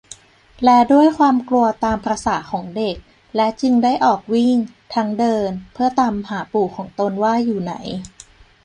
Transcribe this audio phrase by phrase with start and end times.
[0.63, 2.95] และด้วยความกลัวตามประสาของเด็ก
[3.35, 4.57] และจึงได้ออกวิ่ง
[4.95, 7.73] ทั้งเดินเพื่อตามหาปู่ของตนว่าอยู่ไหน